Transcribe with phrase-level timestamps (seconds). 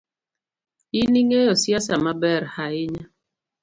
[0.99, 3.05] In ingeyo siasa maber hainya.